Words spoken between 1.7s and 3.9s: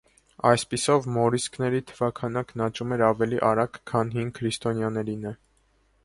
թվաքանակն աճում էր ավելի արագ,